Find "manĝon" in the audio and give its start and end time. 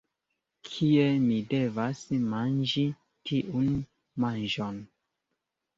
4.25-4.83